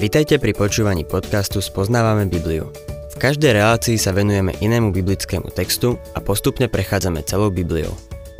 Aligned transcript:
Vitajte 0.00 0.40
pri 0.40 0.56
počúvaní 0.56 1.04
podcastu 1.04 1.60
Spoznávame 1.60 2.24
Bibliu. 2.24 2.72
V 3.12 3.16
každej 3.20 3.52
relácii 3.52 4.00
sa 4.00 4.16
venujeme 4.16 4.56
inému 4.56 4.96
biblickému 4.96 5.52
textu 5.52 6.00
a 6.16 6.24
postupne 6.24 6.72
prechádzame 6.72 7.20
celou 7.28 7.52
Bibliou. 7.52 7.92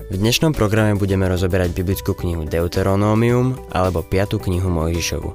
V 0.09 0.17
dnešnom 0.17 0.57
programe 0.57 0.97
budeme 0.97 1.29
rozoberať 1.29 1.77
biblickú 1.77 2.17
knihu 2.17 2.49
Deuteronómium 2.49 3.61
alebo 3.77 4.01
5. 4.01 4.41
knihu 4.41 4.73
Mojžišovu. 4.73 5.31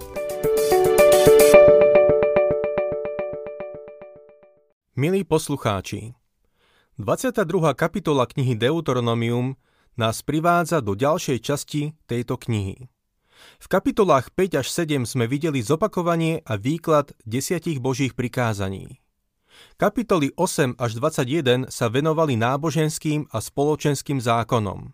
Milí 4.98 5.22
poslucháči, 5.30 6.18
22. 6.98 7.46
kapitola 7.78 8.26
knihy 8.26 8.58
Deuteronomium 8.58 9.62
nás 9.94 10.26
privádza 10.26 10.82
do 10.82 10.98
ďalšej 10.98 11.38
časti 11.38 11.94
tejto 12.10 12.42
knihy. 12.42 12.95
V 13.58 13.68
kapitolách 13.72 14.30
5 14.36 14.62
až 14.62 14.68
7 14.70 15.08
sme 15.08 15.26
videli 15.26 15.64
zopakovanie 15.64 16.44
a 16.46 16.60
výklad 16.60 17.16
desiatich 17.24 17.82
božích 17.82 18.14
prikázaní. 18.14 19.00
Kapitoly 19.80 20.36
8 20.36 20.76
až 20.76 20.92
21 21.00 21.72
sa 21.72 21.88
venovali 21.88 22.36
náboženským 22.36 23.32
a 23.32 23.40
spoločenským 23.40 24.20
zákonom. 24.20 24.92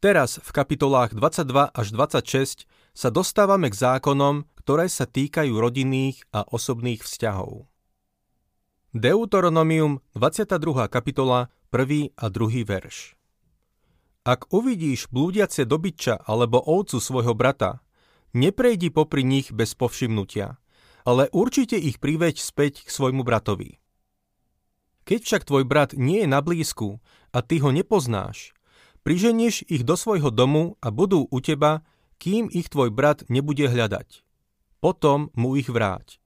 Teraz 0.00 0.36
v 0.36 0.50
kapitolách 0.52 1.16
22 1.16 1.72
až 1.72 1.86
26 1.92 2.68
sa 2.92 3.08
dostávame 3.08 3.72
k 3.72 3.76
zákonom, 3.80 4.44
ktoré 4.60 4.92
sa 4.92 5.08
týkajú 5.08 5.56
rodinných 5.56 6.20
a 6.36 6.44
osobných 6.44 7.00
vzťahov. 7.00 7.64
Deuteronomium 8.92 10.04
22. 10.12 10.88
kapitola 10.92 11.48
1. 11.72 12.12
a 12.16 12.26
2. 12.28 12.64
verš. 12.64 13.15
Ak 14.26 14.50
uvidíš 14.50 15.06
blúdiace 15.14 15.62
dobytča 15.62 16.18
alebo 16.26 16.58
ovcu 16.58 16.98
svojho 16.98 17.30
brata, 17.38 17.78
neprejdi 18.34 18.90
popri 18.90 19.22
nich 19.22 19.54
bez 19.54 19.78
povšimnutia, 19.78 20.58
ale 21.06 21.30
určite 21.30 21.78
ich 21.78 22.02
priveď 22.02 22.34
späť 22.42 22.82
k 22.82 22.90
svojmu 22.90 23.22
bratovi. 23.22 23.78
Keď 25.06 25.20
však 25.22 25.42
tvoj 25.46 25.62
brat 25.62 25.94
nie 25.94 26.26
je 26.26 26.28
na 26.28 26.42
blízku 26.42 26.98
a 27.30 27.38
ty 27.38 27.62
ho 27.62 27.70
nepoznáš, 27.70 28.50
priženieš 29.06 29.70
ich 29.70 29.86
do 29.86 29.94
svojho 29.94 30.34
domu 30.34 30.74
a 30.82 30.90
budú 30.90 31.30
u 31.30 31.38
teba, 31.38 31.86
kým 32.18 32.50
ich 32.50 32.66
tvoj 32.66 32.90
brat 32.90 33.22
nebude 33.30 33.70
hľadať. 33.70 34.26
Potom 34.82 35.30
mu 35.38 35.54
ich 35.54 35.70
vráť. 35.70 36.18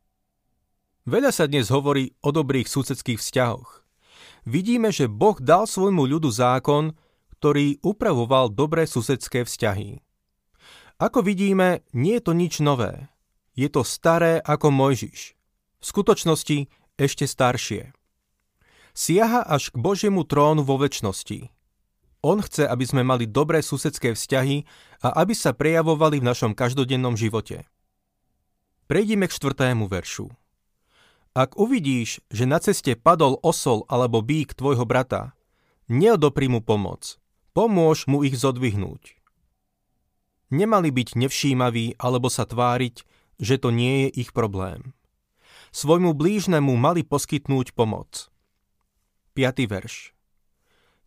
Veľa 1.04 1.36
sa 1.36 1.44
dnes 1.44 1.68
hovorí 1.68 2.16
o 2.24 2.32
dobrých 2.32 2.64
susedských 2.64 3.20
vzťahoch. 3.20 3.84
Vidíme, 4.48 4.88
že 4.88 5.04
Boh 5.04 5.36
dal 5.36 5.68
svojmu 5.68 6.08
ľudu 6.08 6.32
zákon, 6.32 6.96
ktorý 7.40 7.80
upravoval 7.80 8.52
dobré 8.52 8.84
susedské 8.84 9.48
vzťahy. 9.48 10.04
Ako 11.00 11.24
vidíme, 11.24 11.80
nie 11.96 12.20
je 12.20 12.24
to 12.28 12.36
nič 12.36 12.60
nové. 12.60 13.08
Je 13.56 13.72
to 13.72 13.80
staré 13.80 14.44
ako 14.44 14.68
Mojžiš. 14.68 15.32
V 15.80 15.84
skutočnosti 15.88 16.68
ešte 17.00 17.24
staršie. 17.24 17.96
Siaha 18.92 19.40
až 19.40 19.72
k 19.72 19.80
Božiemu 19.80 20.28
trónu 20.28 20.60
vo 20.60 20.76
väčšnosti. 20.76 21.48
On 22.20 22.36
chce, 22.44 22.68
aby 22.68 22.84
sme 22.84 23.00
mali 23.00 23.24
dobré 23.24 23.64
susedské 23.64 24.12
vzťahy 24.12 24.68
a 25.00 25.24
aby 25.24 25.32
sa 25.32 25.56
prejavovali 25.56 26.20
v 26.20 26.28
našom 26.28 26.52
každodennom 26.52 27.16
živote. 27.16 27.64
Prejdime 28.84 29.24
k 29.24 29.32
štvrtému 29.32 29.88
veršu. 29.88 30.28
Ak 31.32 31.56
uvidíš, 31.56 32.20
že 32.28 32.44
na 32.44 32.60
ceste 32.60 32.92
padol 32.98 33.40
osol 33.40 33.88
alebo 33.88 34.20
bík 34.20 34.52
tvojho 34.52 34.84
brata, 34.84 35.32
neodopri 35.88 36.50
mu 36.52 36.60
pomoc. 36.60 37.19
Pomôž 37.60 38.08
mu 38.08 38.24
ich 38.24 38.40
zodvihnúť. 38.40 39.20
Nemali 40.48 40.88
byť 40.88 41.12
nevšímaví 41.12 42.00
alebo 42.00 42.32
sa 42.32 42.48
tváriť, 42.48 43.04
že 43.36 43.60
to 43.60 43.68
nie 43.68 44.08
je 44.08 44.24
ich 44.24 44.30
problém. 44.32 44.96
Svojmu 45.68 46.16
blížnemu 46.16 46.72
mali 46.80 47.04
poskytnúť 47.04 47.76
pomoc. 47.76 48.32
5. 49.36 49.60
verš. 49.68 50.16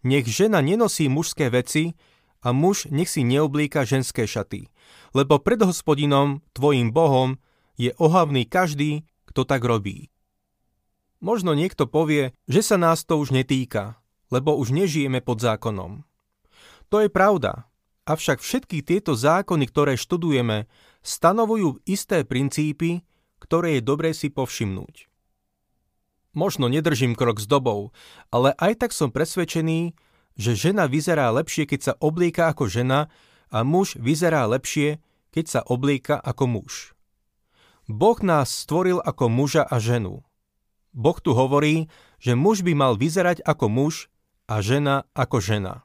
Nech 0.05 0.29
žena 0.29 0.61
nenosí 0.61 1.09
mužské 1.09 1.49
veci 1.49 1.97
a 2.45 2.53
muž 2.53 2.85
nech 2.93 3.09
si 3.09 3.25
neoblíka 3.25 3.81
ženské 3.81 4.29
šaty, 4.29 4.69
lebo 5.17 5.41
pred 5.41 5.57
hospodinom, 5.57 6.45
tvojim 6.53 6.93
Bohom, 6.93 7.41
je 7.81 7.97
ohavný 7.97 8.45
každý, 8.45 9.09
kto 9.25 9.41
tak 9.41 9.65
robí. 9.65 10.13
Možno 11.17 11.57
niekto 11.57 11.89
povie, 11.89 12.37
že 12.45 12.61
sa 12.61 12.77
nás 12.77 13.09
to 13.09 13.17
už 13.17 13.33
netýka, 13.33 13.97
lebo 14.29 14.53
už 14.53 14.69
nežijeme 14.69 15.17
pod 15.17 15.41
zákonom. 15.41 16.05
To 16.93 17.01
je 17.01 17.09
pravda. 17.09 17.65
Avšak 18.05 18.37
všetky 18.37 18.85
tieto 18.85 19.17
zákony, 19.17 19.65
ktoré 19.65 19.97
študujeme, 19.97 20.69
stanovujú 21.01 21.81
isté 21.89 22.21
princípy, 22.21 23.01
ktoré 23.41 23.81
je 23.81 23.81
dobré 23.81 24.13
si 24.13 24.29
povšimnúť. 24.29 25.09
Možno 26.37 26.69
nedržím 26.69 27.17
krok 27.17 27.41
s 27.41 27.49
dobou, 27.49 27.89
ale 28.29 28.53
aj 28.61 28.85
tak 28.85 28.91
som 28.93 29.09
presvedčený, 29.09 29.97
že 30.37 30.53
žena 30.53 30.85
vyzerá 30.85 31.33
lepšie, 31.33 31.65
keď 31.65 31.79
sa 31.81 31.93
oblieka 31.97 32.53
ako 32.53 32.69
žena 32.69 33.09
a 33.49 33.65
muž 33.65 33.97
vyzerá 33.97 34.45
lepšie, 34.45 35.01
keď 35.33 35.45
sa 35.49 35.61
oblieka 35.65 36.21
ako 36.21 36.45
muž. 36.45 36.93
Boh 37.89 38.21
nás 38.21 38.53
stvoril 38.53 39.01
ako 39.01 39.33
muža 39.33 39.65
a 39.65 39.81
ženu. 39.81 40.21
Boh 40.93 41.17
tu 41.17 41.33
hovorí, 41.33 41.89
že 42.21 42.37
muž 42.37 42.61
by 42.61 42.77
mal 42.77 42.93
vyzerať 42.93 43.41
ako 43.41 43.65
muž 43.65 44.13
a 44.45 44.61
žena 44.61 45.09
ako 45.17 45.41
žena. 45.41 45.81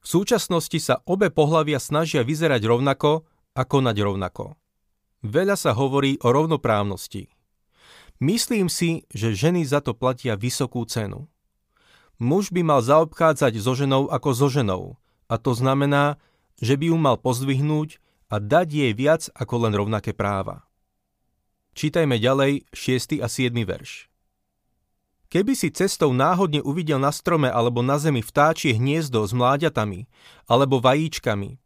V 0.00 0.06
súčasnosti 0.08 0.78
sa 0.80 1.04
obe 1.04 1.28
pohlavia 1.28 1.76
snažia 1.76 2.24
vyzerať 2.24 2.64
rovnako 2.64 3.28
a 3.52 3.62
konať 3.68 3.96
rovnako. 4.00 4.56
Veľa 5.20 5.56
sa 5.60 5.76
hovorí 5.76 6.16
o 6.24 6.32
rovnoprávnosti. 6.32 7.28
Myslím 8.20 8.72
si, 8.72 9.04
že 9.12 9.36
ženy 9.36 9.64
za 9.64 9.84
to 9.84 9.92
platia 9.96 10.36
vysokú 10.36 10.84
cenu. 10.88 11.28
Muž 12.20 12.52
by 12.52 12.60
mal 12.60 12.80
zaobchádzať 12.84 13.60
so 13.60 13.72
ženou 13.72 14.12
ako 14.12 14.28
so 14.36 14.48
ženou, 14.52 15.00
a 15.24 15.40
to 15.40 15.56
znamená, 15.56 16.20
že 16.60 16.76
by 16.76 16.92
ju 16.92 16.96
mal 17.00 17.16
pozdvihnúť 17.16 17.96
a 18.28 18.36
dať 18.36 18.68
jej 18.68 18.92
viac 18.92 19.32
ako 19.32 19.68
len 19.68 19.72
rovnaké 19.72 20.12
práva. 20.12 20.68
Čítajme 21.72 22.20
ďalej 22.20 22.68
6. 22.76 23.24
a 23.24 23.28
7. 23.30 23.56
verš. 23.64 24.09
Keby 25.30 25.54
si 25.54 25.70
cestou 25.70 26.10
náhodne 26.10 26.58
uvidel 26.60 26.98
na 26.98 27.14
strome 27.14 27.46
alebo 27.46 27.86
na 27.86 28.02
zemi 28.02 28.18
vtáčie 28.18 28.74
hniezdo 28.74 29.22
s 29.22 29.30
mláďatami 29.30 30.10
alebo 30.50 30.82
vajíčkami, 30.82 31.56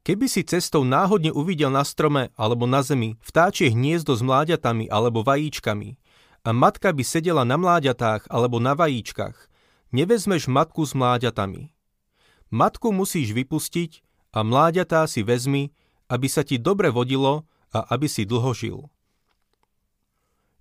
Keby 0.00 0.32
si 0.32 0.40
cestou 0.48 0.80
náhodne 0.80 1.28
uvidel 1.28 1.68
na 1.68 1.84
strome 1.84 2.32
alebo 2.32 2.64
na 2.64 2.80
zemi 2.80 3.20
vtáčie 3.20 3.68
hniezdo 3.68 4.16
s 4.16 4.24
mláďatami 4.24 4.88
alebo 4.88 5.20
vajíčkami 5.20 6.00
a 6.40 6.50
matka 6.56 6.88
by 6.88 7.04
sedela 7.04 7.44
na 7.44 7.60
mláďatách 7.60 8.24
alebo 8.32 8.56
na 8.64 8.72
vajíčkach, 8.72 9.36
nevezmeš 9.92 10.48
matku 10.48 10.88
s 10.88 10.96
mláďatami. 10.96 11.68
Matku 12.48 12.96
musíš 12.96 13.36
vypustiť 13.36 14.00
a 14.32 14.40
mláďatá 14.40 15.04
si 15.04 15.20
vezmi, 15.20 15.68
aby 16.08 16.32
sa 16.32 16.48
ti 16.48 16.56
dobre 16.56 16.88
vodilo 16.88 17.44
a 17.68 17.84
aby 17.92 18.08
si 18.08 18.24
dlho 18.24 18.56
žil. 18.56 18.78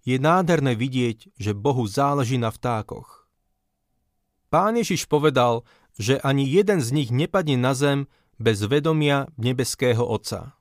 Je 0.09 0.17
nádherné 0.17 0.73
vidieť, 0.73 1.37
že 1.37 1.53
Bohu 1.53 1.85
záleží 1.85 2.41
na 2.41 2.49
vtákoch. 2.49 3.29
Pán 4.49 4.73
Ježiš 4.73 5.05
povedal, 5.05 5.61
že 6.01 6.17
ani 6.25 6.49
jeden 6.49 6.81
z 6.81 6.89
nich 6.97 7.13
nepadne 7.13 7.61
na 7.61 7.77
zem 7.77 8.09
bez 8.41 8.65
vedomia 8.65 9.29
nebeského 9.37 10.01
Otca. 10.01 10.57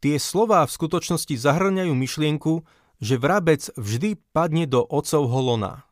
Tie 0.00 0.16
slová 0.16 0.64
v 0.64 0.72
skutočnosti 0.80 1.36
zahrňajú 1.36 1.92
myšlienku, 1.92 2.64
že 3.04 3.20
vrabec 3.20 3.68
vždy 3.76 4.16
padne 4.32 4.64
do 4.64 4.80
otcovho 4.80 5.52
lona. 5.52 5.84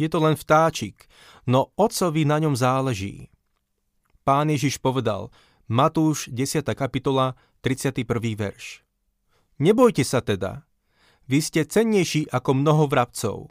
Je 0.00 0.08
to 0.08 0.24
len 0.24 0.40
vtáčik, 0.40 1.04
no 1.44 1.68
otcovi 1.76 2.24
na 2.24 2.40
ňom 2.40 2.56
záleží. 2.56 3.28
Pán 4.24 4.48
Ježiš 4.48 4.80
povedal, 4.80 5.28
Matúš 5.68 6.32
10. 6.32 6.64
kapitola 6.72 7.36
31. 7.60 8.08
verš. 8.40 8.80
Nebojte 9.60 10.00
sa 10.00 10.24
teda, 10.24 10.64
vy 11.24 11.38
ste 11.40 11.64
cennejší 11.64 12.28
ako 12.28 12.50
mnoho 12.52 12.84
vrabcov. 12.88 13.48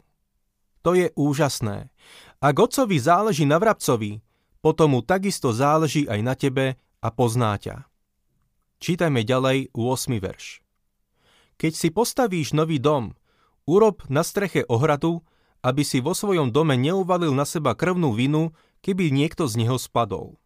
To 0.84 0.90
je 0.92 1.10
úžasné. 1.16 1.88
Ak 2.44 2.56
otcovi 2.60 3.00
záleží 3.00 3.48
na 3.48 3.56
vrabcovi, 3.56 4.20
potom 4.60 4.96
mu 4.96 5.00
takisto 5.00 5.52
záleží 5.52 6.04
aj 6.04 6.20
na 6.20 6.34
tebe 6.36 6.76
a 7.00 7.08
pozná 7.08 7.56
ťa. 7.56 7.88
Čítajme 8.84 9.24
ďalej 9.24 9.72
8. 9.72 10.20
verš. 10.20 10.60
Keď 11.56 11.72
si 11.72 11.88
postavíš 11.88 12.52
nový 12.52 12.76
dom, 12.76 13.16
urob 13.64 14.04
na 14.12 14.20
streche 14.20 14.64
ohradu, 14.68 15.24
aby 15.64 15.80
si 15.80 16.04
vo 16.04 16.12
svojom 16.12 16.52
dome 16.52 16.76
neuvalil 16.76 17.32
na 17.32 17.48
seba 17.48 17.72
krvnú 17.72 18.12
vinu, 18.12 18.52
keby 18.84 19.08
niekto 19.08 19.48
z 19.48 19.64
neho 19.64 19.80
spadol. 19.80 20.36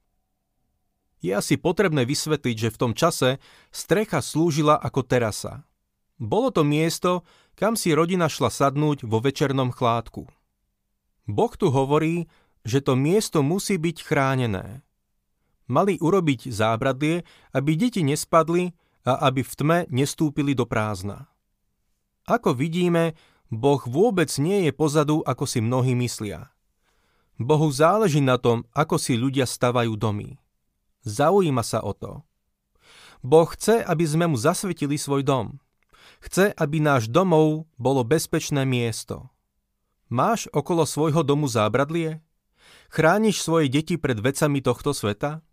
Je 1.18 1.34
asi 1.34 1.58
potrebné 1.58 2.06
vysvetliť, 2.06 2.56
že 2.56 2.70
v 2.70 2.78
tom 2.78 2.92
čase 2.94 3.42
strecha 3.74 4.22
slúžila 4.22 4.78
ako 4.78 5.02
terasa. 5.02 5.66
Bolo 6.18 6.50
to 6.50 6.66
miesto, 6.66 7.22
kam 7.54 7.78
si 7.78 7.94
rodina 7.94 8.26
šla 8.26 8.50
sadnúť 8.50 9.06
vo 9.06 9.22
večernom 9.22 9.70
chládku. 9.70 10.26
Boh 11.30 11.52
tu 11.54 11.70
hovorí, 11.70 12.26
že 12.66 12.82
to 12.82 12.98
miesto 12.98 13.42
musí 13.46 13.78
byť 13.78 13.96
chránené. 14.02 14.82
Mali 15.70 16.00
urobiť 16.00 16.50
zábradlie, 16.50 17.22
aby 17.54 17.70
deti 17.78 18.02
nespadli 18.02 18.74
a 19.06 19.28
aby 19.30 19.44
v 19.46 19.52
tme 19.54 19.78
nestúpili 19.92 20.56
do 20.58 20.66
prázdna. 20.66 21.30
Ako 22.26 22.52
vidíme, 22.52 23.14
Boh 23.48 23.80
vôbec 23.80 24.28
nie 24.36 24.68
je 24.68 24.72
pozadu, 24.74 25.24
ako 25.24 25.48
si 25.48 25.64
mnohí 25.64 25.96
myslia. 25.96 26.52
Bohu 27.38 27.70
záleží 27.70 28.18
na 28.18 28.36
tom, 28.36 28.66
ako 28.74 28.98
si 28.98 29.14
ľudia 29.14 29.46
stavajú 29.46 29.94
domy. 29.94 30.36
Zaujíma 31.06 31.62
sa 31.62 31.80
o 31.80 31.94
to. 31.94 32.26
Boh 33.22 33.48
chce, 33.48 33.80
aby 33.86 34.04
sme 34.04 34.26
mu 34.26 34.36
zasvetili 34.36 34.98
svoj 34.98 35.22
dom. 35.22 35.62
Chce, 36.18 36.50
aby 36.50 36.82
náš 36.82 37.06
domov 37.06 37.70
bolo 37.78 38.02
bezpečné 38.02 38.66
miesto. 38.66 39.30
Máš 40.10 40.50
okolo 40.50 40.82
svojho 40.82 41.22
domu 41.22 41.46
zábradlie? 41.46 42.18
Chrániš 42.90 43.44
svoje 43.44 43.70
deti 43.70 44.00
pred 44.00 44.18
vecami 44.18 44.58
tohto 44.58 44.90
sveta? 44.90 45.44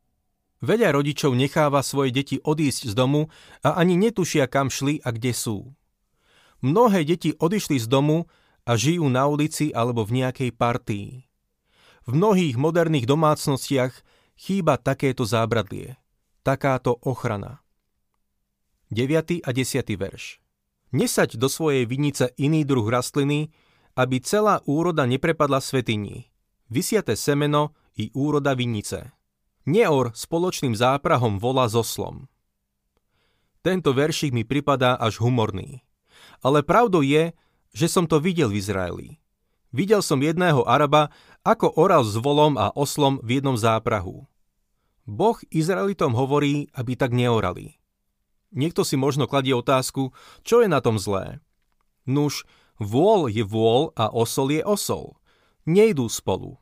Veľa 0.63 0.95
rodičov 0.95 1.35
necháva 1.35 1.85
svoje 1.85 2.15
deti 2.15 2.41
odísť 2.41 2.89
z 2.89 2.94
domu 2.95 3.27
a 3.62 3.77
ani 3.77 4.00
netušia, 4.00 4.47
kam 4.50 4.71
šli 4.71 5.03
a 5.03 5.12
kde 5.12 5.35
sú. 5.35 5.75
Mnohé 6.63 7.06
deti 7.06 7.35
odišli 7.35 7.77
z 7.77 7.85
domu 7.91 8.25
a 8.65 8.73
žijú 8.73 9.06
na 9.12 9.29
ulici 9.29 9.69
alebo 9.69 10.01
v 10.07 10.23
nejakej 10.23 10.50
partii. 10.56 11.27
V 12.07 12.12
mnohých 12.15 12.57
moderných 12.57 13.06
domácnostiach 13.06 13.94
chýba 14.39 14.79
takéto 14.81 15.27
zábradlie, 15.27 16.00
takáto 16.41 16.95
ochrana. 17.03 17.62
9. 18.89 19.44
a 19.44 19.50
10. 19.51 19.83
verš 20.00 20.44
Nesaď 20.95 21.36
do 21.36 21.51
svojej 21.51 21.83
vinice 21.83 22.31
iný 22.39 22.63
druh 22.63 22.88
rastliny, 22.88 23.51
aby 24.00 24.24
celá 24.24 24.63
úroda 24.63 25.03
neprepadla 25.03 25.59
svetini 25.59 26.31
vysiate 26.69 27.13
semeno 27.13 27.77
i 27.97 28.09
úroda 28.13 28.57
vinice. 28.57 29.13
Neor 29.65 30.13
spoločným 30.13 30.77
záprahom 30.77 31.42
volá 31.42 31.65
so 31.65 31.81
slom. 31.81 32.30
Tento 33.65 33.97
veršik 33.97 34.30
mi 34.30 34.45
pripadá 34.45 34.94
až 34.94 35.18
humorný. 35.18 35.81
Ale 36.45 36.62
pravdou 36.62 37.01
je, 37.01 37.33
že 37.74 37.89
som 37.89 38.06
to 38.06 38.21
videl 38.21 38.53
v 38.53 38.62
Izraeli. 38.62 39.09
Videl 39.74 40.06
som 40.06 40.21
jedného 40.21 40.63
Araba, 40.69 41.09
ako 41.41 41.74
oral 41.75 42.06
s 42.06 42.13
volom 42.21 42.56
a 42.62 42.69
oslom 42.77 43.18
v 43.25 43.41
jednom 43.41 43.57
záprahu. 43.57 44.30
Boh 45.06 45.38
Izraelitom 45.50 46.13
hovorí, 46.13 46.69
aby 46.77 46.94
tak 46.94 47.12
neorali. 47.12 47.77
Niekto 48.56 48.88
si 48.88 48.96
možno 48.96 49.28
kladie 49.28 49.52
otázku, 49.52 50.16
čo 50.48 50.63
je 50.63 50.72
na 50.72 50.80
tom 50.80 50.96
zlé. 50.96 51.44
Nuž, 52.07 52.48
vôľ 52.80 53.28
je 53.28 53.44
vôľ 53.44 53.94
a 54.00 54.07
osol 54.10 54.56
je 54.56 54.63
osol 54.63 55.19
nejdú 55.66 56.07
spolu. 56.07 56.62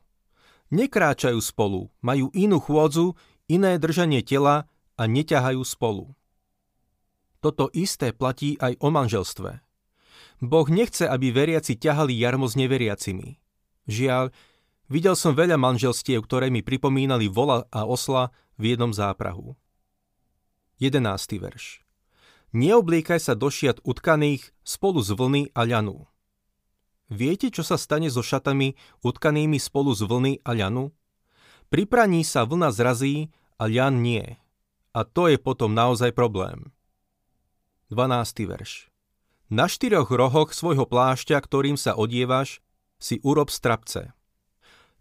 Nekráčajú 0.72 1.38
spolu, 1.38 1.92
majú 2.00 2.32
inú 2.32 2.58
chôdzu, 2.58 3.14
iné 3.46 3.76
držanie 3.76 4.24
tela 4.24 4.66
a 4.96 5.02
neťahajú 5.04 5.60
spolu. 5.62 6.16
Toto 7.44 7.68
isté 7.76 8.16
platí 8.16 8.56
aj 8.56 8.80
o 8.80 8.88
manželstve. 8.88 9.60
Boh 10.40 10.66
nechce, 10.72 11.04
aby 11.04 11.30
veriaci 11.30 11.76
ťahali 11.76 12.16
jarmo 12.16 12.48
s 12.48 12.56
neveriacimi. 12.56 13.36
Žiaľ, 13.84 14.32
videl 14.88 15.14
som 15.14 15.36
veľa 15.36 15.60
manželstiev, 15.60 16.24
ktoré 16.24 16.48
mi 16.48 16.64
pripomínali 16.64 17.28
vola 17.28 17.68
a 17.68 17.84
osla 17.84 18.32
v 18.56 18.74
jednom 18.74 18.96
záprahu. 18.96 19.52
11. 20.80 21.04
verš 21.38 21.83
Neobliekaj 22.54 23.18
sa 23.18 23.34
do 23.34 23.50
šiat 23.50 23.82
utkaných 23.82 24.54
spolu 24.62 25.02
z 25.02 25.18
vlny 25.18 25.42
a 25.58 25.66
ľanu. 25.66 26.06
Viete, 27.10 27.50
čo 27.50 27.66
sa 27.66 27.74
stane 27.74 28.06
so 28.06 28.22
šatami 28.22 28.78
utkanými 29.02 29.58
spolu 29.58 29.90
z 29.90 30.06
vlny 30.06 30.32
a 30.46 30.54
ľanu? 30.54 30.94
Pri 31.66 31.82
praní 31.90 32.22
sa 32.22 32.46
vlna 32.46 32.70
zrazí 32.70 33.34
a 33.58 33.66
ľan 33.66 34.06
nie. 34.06 34.38
A 34.94 35.02
to 35.02 35.26
je 35.26 35.34
potom 35.34 35.74
naozaj 35.74 36.14
problém. 36.14 36.70
12. 37.90 38.46
verš 38.46 38.86
Na 39.50 39.66
štyroch 39.66 40.14
rohoch 40.14 40.54
svojho 40.54 40.86
plášťa, 40.86 41.34
ktorým 41.42 41.74
sa 41.74 41.98
odievaš, 41.98 42.62
si 43.02 43.18
urob 43.26 43.50
strapce. 43.50 44.14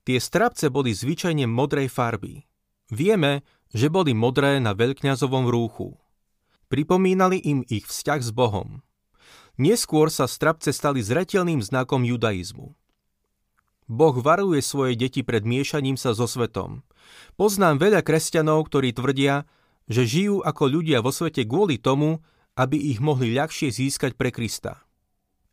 Tie 0.03 0.17
strapce 0.17 0.73
boli 0.73 0.91
zvyčajne 0.91 1.45
modrej 1.45 1.87
farby. 1.87 2.43
Vieme, 2.89 3.45
že 3.71 3.93
boli 3.93 4.17
modré 4.17 4.57
na 4.57 4.75
veľkňazovom 4.75 5.47
rúchu. 5.47 6.02
Pripomínali 6.73 7.37
im 7.37 7.61
ich 7.69 7.85
vzťah 7.85 8.21
s 8.25 8.33
Bohom. 8.33 8.81
Neskôr 9.61 10.09
sa 10.09 10.25
strapce 10.25 10.73
stali 10.73 11.05
zretelným 11.05 11.61
znakom 11.61 12.01
judaizmu. 12.01 12.73
Boh 13.85 14.15
varuje 14.17 14.57
svoje 14.65 14.97
deti 14.97 15.21
pred 15.21 15.45
miešaním 15.45 16.01
sa 16.01 16.17
so 16.17 16.25
svetom. 16.25 16.81
Poznám 17.37 17.77
veľa 17.77 18.01
kresťanov, 18.01 18.73
ktorí 18.73 18.89
tvrdia, 18.89 19.45
že 19.85 20.09
žijú 20.09 20.41
ako 20.41 20.81
ľudia 20.81 21.05
vo 21.05 21.13
svete 21.13 21.45
kvôli 21.45 21.77
tomu, 21.77 22.25
aby 22.57 22.81
ich 22.81 22.97
mohli 22.97 23.37
ľahšie 23.37 23.69
získať 23.69 24.17
pre 24.17 24.33
Krista. 24.33 24.81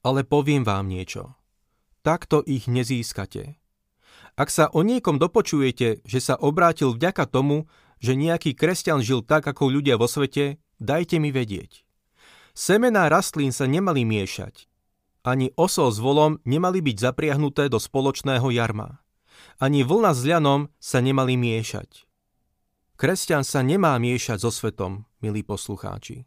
Ale 0.01 0.25
poviem 0.25 0.65
vám 0.65 0.89
niečo. 0.89 1.37
Takto 2.01 2.41
ich 2.49 2.65
nezískate. 2.65 3.61
Ak 4.41 4.49
sa 4.49 4.73
o 4.73 4.81
niekom 4.81 5.21
dopočujete, 5.21 6.01
že 6.01 6.21
sa 6.25 6.41
obrátil 6.41 6.97
vďaka 6.97 7.29
tomu, 7.29 7.69
že 8.01 8.17
nejaký 8.17 8.57
kresťan 8.57 9.05
žil 9.05 9.21
tak 9.21 9.45
ako 9.45 9.69
ľudia 9.69 10.01
vo 10.01 10.09
svete, 10.09 10.57
dajte 10.81 11.21
mi 11.23 11.31
vedieť. 11.31 11.85
Semená 12.57 13.07
rastlín 13.07 13.55
sa 13.55 13.71
nemali 13.71 14.03
miešať. 14.03 14.67
Ani 15.23 15.53
osol 15.55 15.93
s 15.93 16.01
volom 16.01 16.41
nemali 16.49 16.81
byť 16.81 16.97
zapriahnuté 16.97 17.69
do 17.69 17.77
spoločného 17.77 18.49
jarma. 18.51 19.05
Ani 19.61 19.85
vlna 19.85 20.17
s 20.17 20.25
ľanom 20.25 20.73
sa 20.81 21.05
nemali 21.05 21.37
miešať. 21.37 22.09
Kresťan 22.97 23.45
sa 23.45 23.61
nemá 23.65 23.97
miešať 24.01 24.45
so 24.45 24.53
svetom, 24.53 25.09
milí 25.25 25.45
poslucháči. 25.45 26.25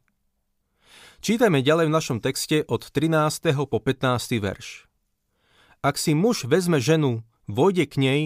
Čítame 1.21 1.61
ďalej 1.65 1.89
v 1.89 1.95
našom 1.95 2.17
texte 2.21 2.65
od 2.65 2.85
13. 2.89 3.53
po 3.69 3.77
15. 3.77 4.41
verš. 4.41 4.89
Ak 5.81 5.97
si 5.97 6.13
muž 6.13 6.45
vezme 6.45 6.77
ženu, 6.81 7.21
vojde 7.45 7.85
k 7.85 7.95
nej, 8.01 8.21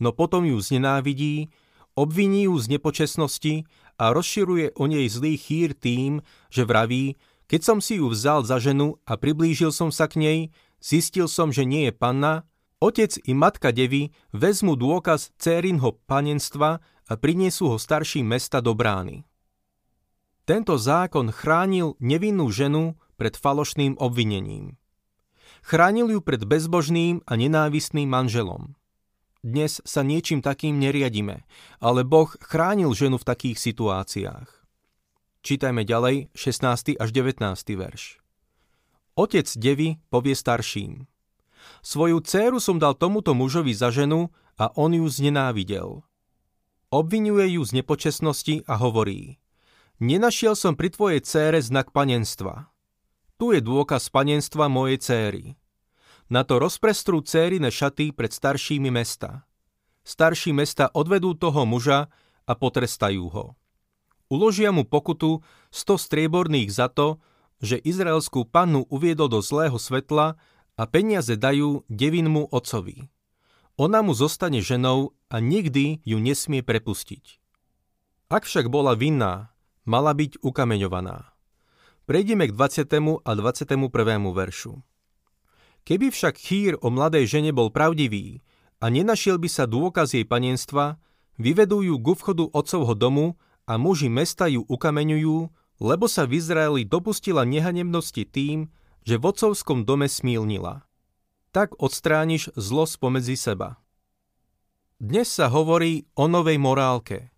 no 0.00 0.12
potom 0.12 0.44
ju 0.44 0.58
znenávidí, 0.58 1.52
obviní 1.94 2.48
ju 2.48 2.54
z 2.58 2.66
nepočesnosti 2.76 3.68
a 4.02 4.10
rozširuje 4.10 4.74
o 4.74 4.90
nej 4.90 5.06
zlý 5.06 5.38
chýr 5.38 5.78
tým, 5.78 6.26
že 6.50 6.66
vraví, 6.66 7.14
keď 7.46 7.60
som 7.62 7.78
si 7.78 8.02
ju 8.02 8.10
vzal 8.10 8.42
za 8.42 8.58
ženu 8.58 8.98
a 9.06 9.14
priblížil 9.14 9.70
som 9.70 9.94
sa 9.94 10.10
k 10.10 10.18
nej, 10.18 10.38
zistil 10.82 11.30
som, 11.30 11.54
že 11.54 11.62
nie 11.62 11.86
je 11.86 11.94
panna, 11.94 12.42
otec 12.82 13.14
i 13.22 13.30
matka 13.30 13.70
devy 13.70 14.10
vezmu 14.34 14.74
dôkaz 14.74 15.30
cérinho 15.38 16.02
panenstva 16.10 16.82
a 17.06 17.12
priniesú 17.14 17.70
ho 17.70 17.78
starší 17.78 18.26
mesta 18.26 18.58
do 18.58 18.74
brány. 18.74 19.22
Tento 20.42 20.74
zákon 20.74 21.30
chránil 21.30 21.94
nevinnú 22.02 22.50
ženu 22.50 22.98
pred 23.14 23.38
falošným 23.38 23.94
obvinením. 24.02 24.74
Chránil 25.62 26.18
ju 26.18 26.20
pred 26.26 26.42
bezbožným 26.42 27.22
a 27.22 27.38
nenávistným 27.38 28.10
manželom. 28.10 28.74
Dnes 29.42 29.82
sa 29.82 30.06
niečím 30.06 30.38
takým 30.38 30.78
neriadime, 30.78 31.42
ale 31.82 32.06
Boh 32.06 32.30
chránil 32.38 32.94
ženu 32.94 33.18
v 33.18 33.26
takých 33.26 33.58
situáciách. 33.58 34.46
Čítajme 35.42 35.82
ďalej 35.82 36.30
16. 36.30 36.94
až 36.94 37.08
19. 37.10 37.42
verš. 37.74 38.22
Otec 39.18 39.50
devy 39.58 39.98
povie 40.14 40.38
starším. 40.38 41.10
Svoju 41.82 42.22
dceru 42.22 42.62
som 42.62 42.78
dal 42.78 42.94
tomuto 42.94 43.34
mužovi 43.34 43.74
za 43.74 43.90
ženu 43.90 44.30
a 44.62 44.70
on 44.78 44.94
ju 44.94 45.10
znenávidel. 45.10 46.06
Obvinuje 46.94 47.58
ju 47.58 47.66
z 47.66 47.82
nepočesnosti 47.82 48.62
a 48.70 48.78
hovorí. 48.78 49.42
Nenašiel 49.98 50.54
som 50.54 50.78
pri 50.78 50.94
tvojej 50.94 51.18
cére 51.26 51.58
znak 51.58 51.90
panenstva. 51.90 52.70
Tu 53.42 53.58
je 53.58 53.60
dôkaz 53.64 54.06
panenstva 54.06 54.70
mojej 54.70 55.02
céry. 55.02 55.58
Na 56.32 56.48
to 56.48 56.56
rozprestrú 56.56 57.20
cérine 57.20 57.68
šaty 57.68 58.16
pred 58.16 58.32
staršími 58.32 58.88
mesta. 58.88 59.44
Starší 60.00 60.56
mesta 60.56 60.88
odvedú 60.88 61.36
toho 61.36 61.68
muža 61.68 62.08
a 62.48 62.52
potrestajú 62.56 63.28
ho 63.28 63.46
uložia 64.32 64.72
mu 64.72 64.88
pokutu 64.88 65.44
100 65.68 66.00
strieborných 66.00 66.72
za 66.72 66.88
to, 66.88 67.20
že 67.60 67.76
izraelskú 67.76 68.48
pannu 68.48 68.88
uviedol 68.88 69.28
do 69.28 69.44
zlého 69.44 69.76
svetla 69.76 70.40
a 70.80 70.82
peniaze 70.88 71.36
dajú 71.36 71.84
devinmu 71.92 72.48
ocovi. 72.48 73.12
Ona 73.76 74.00
mu 74.00 74.16
zostane 74.16 74.64
ženou 74.64 75.12
a 75.28 75.36
nikdy 75.36 76.00
ju 76.08 76.16
nesmie 76.16 76.64
prepustiť. 76.64 77.38
Ak 78.32 78.48
však 78.48 78.72
bola 78.72 78.96
vinná, 78.96 79.52
mala 79.84 80.16
byť 80.16 80.40
ukameňovaná. 80.40 81.28
Prejdeme 82.08 82.48
k 82.48 82.52
20. 82.56 83.20
a 83.22 83.30
21. 83.36 83.76
veršu. 84.32 84.80
Keby 85.82 86.14
však 86.14 86.38
chýr 86.38 86.78
o 86.78 86.94
mladej 86.94 87.26
žene 87.26 87.50
bol 87.50 87.74
pravdivý 87.74 88.38
a 88.78 88.86
nenašiel 88.86 89.38
by 89.38 89.48
sa 89.50 89.66
dôkaz 89.66 90.14
jej 90.14 90.22
panenstva, 90.22 91.02
vyvedú 91.42 91.82
ju 91.82 91.98
k 91.98 92.06
vchodu 92.14 92.46
otcovho 92.54 92.94
domu 92.94 93.26
a 93.66 93.74
muži 93.78 94.06
mesta 94.06 94.46
ju 94.46 94.62
ukameňujú, 94.66 95.50
lebo 95.82 96.06
sa 96.06 96.22
v 96.26 96.38
Izraeli 96.38 96.86
dopustila 96.86 97.42
nehanemnosti 97.42 98.22
tým, 98.22 98.70
že 99.02 99.18
v 99.18 99.34
otcovskom 99.34 99.82
dome 99.82 100.06
smílnila. 100.06 100.86
Tak 101.50 101.74
odstrániš 101.82 102.54
zlo 102.54 102.86
spomedzi 102.86 103.34
seba. 103.34 103.82
Dnes 105.02 105.26
sa 105.34 105.50
hovorí 105.50 106.06
o 106.14 106.30
novej 106.30 106.62
morálke 106.62 107.34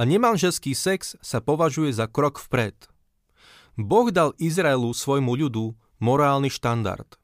a 0.00 0.08
nemanželský 0.08 0.72
sex 0.72 1.20
sa 1.20 1.44
považuje 1.44 1.92
za 1.92 2.08
krok 2.08 2.40
vpred. 2.40 2.88
Boh 3.76 4.08
dal 4.08 4.32
Izraelu 4.40 4.96
svojmu 4.96 5.36
ľudu 5.36 5.76
morálny 6.00 6.48
štandard. 6.48 7.21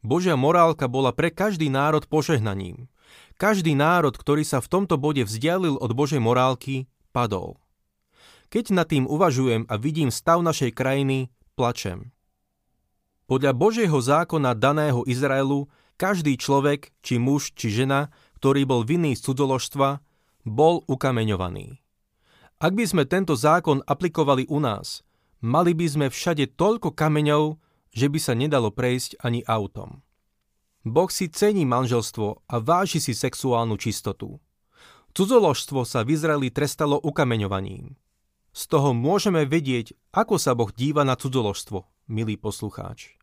Božia 0.00 0.32
morálka 0.32 0.88
bola 0.88 1.12
pre 1.12 1.28
každý 1.28 1.68
národ 1.68 2.08
požehnaním. 2.08 2.88
Každý 3.36 3.76
národ, 3.76 4.16
ktorý 4.16 4.44
sa 4.44 4.60
v 4.64 4.68
tomto 4.68 4.96
bode 4.96 5.24
vzdialil 5.24 5.76
od 5.76 5.92
Božej 5.92 6.20
morálky, 6.20 6.88
padol. 7.12 7.60
Keď 8.48 8.74
nad 8.74 8.88
tým 8.88 9.04
uvažujem 9.04 9.68
a 9.68 9.74
vidím 9.76 10.08
stav 10.08 10.40
našej 10.40 10.72
krajiny, 10.72 11.28
plačem. 11.54 12.12
Podľa 13.30 13.52
Božieho 13.54 13.94
zákona 13.94 14.58
daného 14.58 15.06
Izraelu, 15.06 15.70
každý 15.94 16.34
človek, 16.34 16.90
či 17.04 17.20
muž, 17.20 17.54
či 17.54 17.70
žena, 17.70 18.10
ktorý 18.40 18.66
bol 18.66 18.82
vinný 18.82 19.14
z 19.14 19.22
cudzoložstva, 19.22 20.00
bol 20.48 20.82
ukameňovaný. 20.88 21.78
Ak 22.60 22.72
by 22.72 22.84
sme 22.88 23.04
tento 23.04 23.36
zákon 23.36 23.84
aplikovali 23.84 24.48
u 24.48 24.58
nás, 24.60 25.04
mali 25.44 25.76
by 25.76 25.86
sme 25.86 26.06
všade 26.08 26.56
toľko 26.56 26.92
kameňov, 26.96 27.60
že 27.90 28.06
by 28.06 28.18
sa 28.22 28.34
nedalo 28.38 28.70
prejsť 28.70 29.18
ani 29.22 29.42
autom. 29.46 30.02
Boh 30.86 31.12
si 31.12 31.28
cení 31.28 31.68
manželstvo 31.68 32.48
a 32.48 32.56
váži 32.56 33.04
si 33.04 33.12
sexuálnu 33.12 33.76
čistotu. 33.76 34.40
Cudzoložstvo 35.12 35.84
sa 35.84 36.06
v 36.06 36.16
Izraeli 36.16 36.48
trestalo 36.48 36.96
ukameňovaním. 36.96 37.98
Z 38.50 38.62
toho 38.70 38.96
môžeme 38.96 39.44
vedieť, 39.44 39.92
ako 40.10 40.40
sa 40.40 40.56
Boh 40.56 40.70
díva 40.72 41.04
na 41.04 41.14
cudzoložstvo, 41.14 42.08
milý 42.08 42.40
poslucháč. 42.40 43.20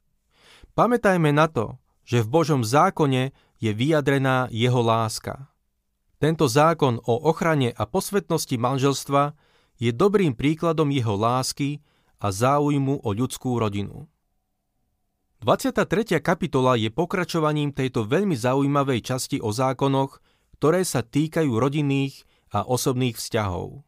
Pamätajme 0.77 1.33
na 1.33 1.49
to, 1.49 1.81
že 2.07 2.23
v 2.23 2.31
Božom 2.31 2.61
zákone 2.63 3.35
je 3.57 3.71
vyjadrená 3.73 4.47
jeho 4.53 4.79
láska. 4.79 5.49
Tento 6.17 6.45
zákon 6.45 7.01
o 7.03 7.13
ochrane 7.29 7.73
a 7.73 7.83
posvetnosti 7.89 8.53
manželstva 8.57 9.33
je 9.77 9.91
dobrým 9.93 10.33
príkladom 10.33 10.89
jeho 10.89 11.13
lásky 11.13 11.81
a 12.17 12.33
záujmu 12.33 13.01
o 13.05 13.09
ľudskú 13.13 13.57
rodinu. 13.61 14.09
23. 15.37 16.17
kapitola 16.17 16.73
je 16.73 16.89
pokračovaním 16.89 17.69
tejto 17.69 18.09
veľmi 18.09 18.33
zaujímavej 18.33 19.05
časti 19.05 19.37
o 19.37 19.53
zákonoch, 19.53 20.17
ktoré 20.57 20.81
sa 20.81 21.05
týkajú 21.05 21.61
rodinných 21.61 22.25
a 22.49 22.65
osobných 22.65 23.13
vzťahov. 23.13 23.85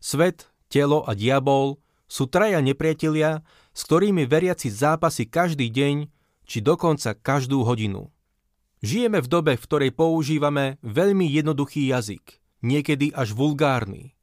Svet, 0.00 0.48
telo 0.72 1.04
a 1.04 1.12
diabol 1.12 1.76
sú 2.08 2.32
traja 2.32 2.64
nepriatelia, 2.64 3.44
s 3.76 3.84
ktorými 3.84 4.24
veriaci 4.24 4.72
zápasy 4.72 5.28
každý 5.28 5.68
deň 5.68 6.08
či 6.48 6.64
dokonca 6.64 7.12
každú 7.12 7.60
hodinu. 7.60 8.08
Žijeme 8.80 9.20
v 9.20 9.28
dobe, 9.28 9.52
v 9.60 9.64
ktorej 9.68 9.92
používame 9.92 10.80
veľmi 10.80 11.28
jednoduchý 11.28 11.92
jazyk, 11.92 12.40
niekedy 12.64 13.12
až 13.12 13.36
vulgárny. 13.36 14.16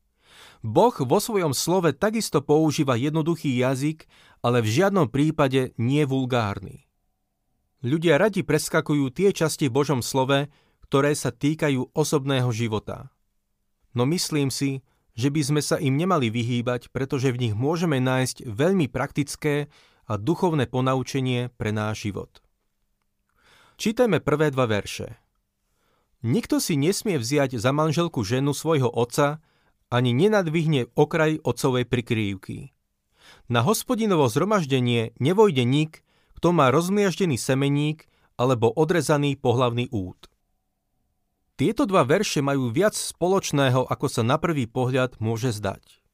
Boh 0.68 0.92
vo 0.92 1.24
svojom 1.24 1.56
slove 1.56 1.96
takisto 1.96 2.44
používa 2.44 3.00
jednoduchý 3.00 3.56
jazyk, 3.56 4.04
ale 4.44 4.60
v 4.60 4.68
žiadnom 4.68 5.08
prípade 5.08 5.72
nie 5.80 6.04
vulgárny. 6.04 6.84
Ľudia 7.88 8.20
radi 8.20 8.44
preskakujú 8.44 9.08
tie 9.16 9.32
časti 9.32 9.72
v 9.72 9.76
Božom 9.80 10.04
slove, 10.04 10.52
ktoré 10.84 11.16
sa 11.16 11.32
týkajú 11.32 11.96
osobného 11.96 12.52
života. 12.52 13.16
No 13.96 14.04
myslím 14.04 14.52
si, 14.52 14.84
že 15.16 15.32
by 15.32 15.42
sme 15.42 15.62
sa 15.64 15.80
im 15.80 15.96
nemali 15.96 16.28
vyhýbať, 16.28 16.92
pretože 16.92 17.32
v 17.32 17.48
nich 17.48 17.56
môžeme 17.56 18.04
nájsť 18.04 18.44
veľmi 18.44 18.92
praktické 18.92 19.72
a 20.04 20.20
duchovné 20.20 20.68
ponaučenie 20.68 21.48
pre 21.56 21.72
náš 21.72 22.12
život. 22.12 22.44
Čítajme 23.80 24.20
prvé 24.20 24.52
dva 24.52 24.68
verše. 24.68 25.16
Nikto 26.28 26.60
si 26.60 26.76
nesmie 26.76 27.16
vziať 27.16 27.56
za 27.56 27.72
manželku 27.72 28.20
ženu 28.28 28.52
svojho 28.52 28.92
otca, 28.92 29.40
ani 29.88 30.12
nenadvihne 30.12 30.92
okraj 30.96 31.40
otcovej 31.44 31.88
prikrývky. 31.88 32.76
Na 33.48 33.64
hospodinovo 33.64 34.28
zhromaždenie 34.28 35.16
nevojde 35.20 35.64
nik, 35.64 36.04
kto 36.36 36.52
má 36.52 36.72
rozmiaždený 36.72 37.40
semeník 37.40 38.06
alebo 38.38 38.70
odrezaný 38.70 39.40
pohlavný 39.40 39.90
út. 39.90 40.30
Tieto 41.58 41.90
dva 41.90 42.06
verše 42.06 42.46
majú 42.46 42.70
viac 42.70 42.94
spoločného, 42.94 43.90
ako 43.90 44.06
sa 44.06 44.22
na 44.22 44.38
prvý 44.38 44.70
pohľad 44.70 45.18
môže 45.18 45.50
zdať. 45.50 46.06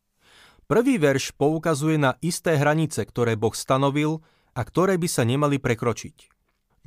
Prvý 0.71 0.95
verš 0.95 1.35
poukazuje 1.35 1.99
na 1.99 2.15
isté 2.23 2.55
hranice, 2.55 3.03
ktoré 3.03 3.35
Boh 3.35 3.51
stanovil 3.51 4.23
a 4.55 4.63
ktoré 4.63 4.95
by 4.95 5.07
sa 5.11 5.27
nemali 5.27 5.59
prekročiť. 5.59 6.31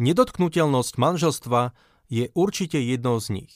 Nedotknutelnosť 0.00 0.94
manželstva 0.96 1.76
je 2.08 2.32
určite 2.32 2.80
jednou 2.80 3.20
z 3.20 3.44
nich. 3.44 3.54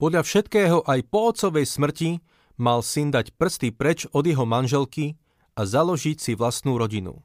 Podľa 0.00 0.24
všetkého 0.24 0.80
aj 0.88 1.00
po 1.12 1.28
otcovej 1.28 1.68
smrti 1.68 2.24
mal 2.56 2.80
syn 2.80 3.12
dať 3.12 3.36
prsty 3.36 3.68
preč 3.68 4.08
od 4.16 4.24
jeho 4.24 4.48
manželky 4.48 5.20
a 5.52 5.68
založiť 5.68 6.16
si 6.16 6.32
vlastnú 6.32 6.80
rodinu. 6.80 7.20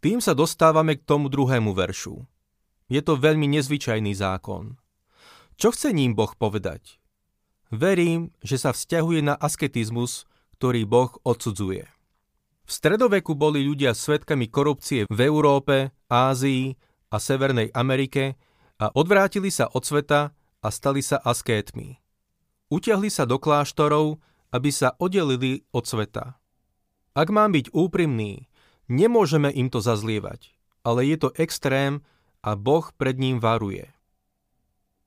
Tým 0.00 0.24
sa 0.24 0.32
dostávame 0.32 0.96
k 0.96 1.04
tomu 1.04 1.28
druhému 1.28 1.76
veršu. 1.76 2.24
Je 2.88 3.04
to 3.04 3.20
veľmi 3.20 3.44
nezvyčajný 3.60 4.16
zákon. 4.16 4.80
Čo 5.60 5.76
chce 5.76 5.92
ním 5.92 6.16
Boh 6.16 6.32
povedať? 6.32 6.96
Verím, 7.68 8.32
že 8.40 8.56
sa 8.56 8.72
vzťahuje 8.72 9.20
na 9.20 9.36
asketizmus, 9.36 10.24
ktorý 10.56 10.88
Boh 10.88 11.12
odsudzuje. 11.28 11.84
V 12.64 12.70
stredoveku 12.72 13.36
boli 13.36 13.60
ľudia 13.68 13.92
svetkami 13.92 14.48
korupcie 14.48 15.04
v 15.04 15.20
Európe, 15.28 15.92
Ázii 16.08 16.72
a 17.12 17.20
Severnej 17.20 17.68
Amerike 17.76 18.40
a 18.80 18.88
odvrátili 18.96 19.52
sa 19.52 19.68
od 19.68 19.84
sveta 19.84 20.32
a 20.60 20.68
stali 20.68 21.00
sa 21.00 21.20
askétmi. 21.20 22.00
Utiahli 22.70 23.10
sa 23.10 23.26
do 23.26 23.40
kláštorov, 23.40 24.20
aby 24.54 24.70
sa 24.70 24.94
oddelili 25.00 25.66
od 25.74 25.84
sveta. 25.88 26.38
Ak 27.16 27.28
mám 27.34 27.50
byť 27.50 27.74
úprimný, 27.74 28.46
nemôžeme 28.86 29.50
im 29.50 29.66
to 29.66 29.82
zazlievať, 29.82 30.54
ale 30.86 31.06
je 31.06 31.16
to 31.18 31.28
extrém 31.36 32.06
a 32.40 32.54
Boh 32.54 32.86
pred 32.94 33.18
ním 33.18 33.42
varuje. 33.42 33.90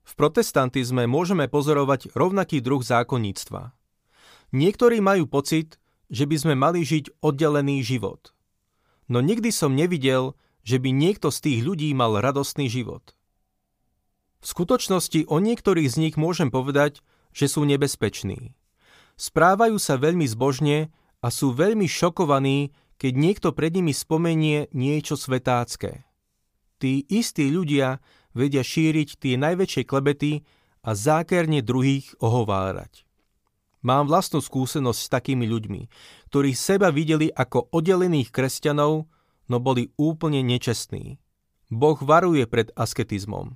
V 0.03 0.13
protestantizme 0.19 1.07
môžeme 1.07 1.47
pozorovať 1.47 2.11
rovnaký 2.11 2.59
druh 2.59 2.83
zákonníctva. 2.83 3.71
Niektorí 4.51 4.99
majú 4.99 5.25
pocit, 5.31 5.79
že 6.11 6.27
by 6.27 6.35
sme 6.35 6.55
mali 6.59 6.83
žiť 6.83 7.23
oddelený 7.23 7.81
život. 7.81 8.35
No 9.07 9.23
nikdy 9.23 9.49
som 9.49 9.73
nevidel, 9.73 10.35
že 10.67 10.79
by 10.79 10.91
niekto 10.91 11.31
z 11.31 11.39
tých 11.39 11.59
ľudí 11.63 11.89
mal 11.95 12.19
radostný 12.19 12.67
život. 12.67 13.15
V 14.43 14.45
skutočnosti 14.51 15.31
o 15.31 15.39
niektorých 15.39 15.87
z 15.87 15.95
nich 16.03 16.15
môžem 16.19 16.51
povedať, 16.51 16.99
že 17.31 17.47
sú 17.47 17.63
nebezpeční. 17.63 18.59
Správajú 19.15 19.79
sa 19.79 19.95
veľmi 19.95 20.27
zbožne 20.27 20.91
a 21.23 21.31
sú 21.31 21.55
veľmi 21.55 21.87
šokovaní, 21.87 22.75
keď 22.99 23.13
niekto 23.15 23.49
pred 23.55 23.71
nimi 23.71 23.95
spomenie 23.95 24.67
niečo 24.75 25.15
svetácké. 25.15 26.03
Tí 26.75 27.07
istí 27.07 27.47
ľudia 27.47 28.03
vedia 28.35 28.67
šíriť 28.67 29.15
tie 29.15 29.39
najväčšie 29.39 29.87
klebety 29.87 30.43
a 30.83 30.91
zákerne 30.91 31.63
druhých 31.63 32.11
ohovárať. 32.19 33.07
Mám 33.79 34.11
vlastnú 34.11 34.43
skúsenosť 34.43 34.99
s 34.99 35.11
takými 35.11 35.47
ľuďmi, 35.47 35.81
ktorí 36.27 36.51
seba 36.51 36.91
videli 36.91 37.31
ako 37.31 37.71
oddelených 37.71 38.27
kresťanov, 38.27 39.07
no 39.47 39.55
boli 39.63 39.95
úplne 39.95 40.43
nečestní. 40.43 41.15
Boh 41.71 41.95
varuje 41.95 42.43
pred 42.43 42.75
asketizmom. 42.75 43.55